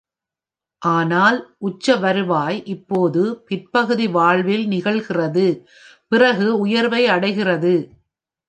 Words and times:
ஆனால் 0.81 1.37
உச்ச 1.59 1.95
வருவாய் 1.95 2.57
இப்போது 2.65 3.21
பிற்பகுதி 3.45 4.07
வாழ்வில் 4.07 4.65
நிகழ்கிறது, 4.67 5.47
பிறகு 6.11 6.59
உயர்வை 6.59 7.03
அடைகிறது. 7.07 7.75